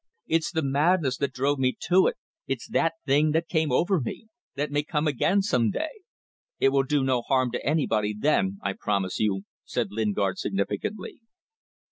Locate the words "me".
1.59-1.77, 4.01-4.29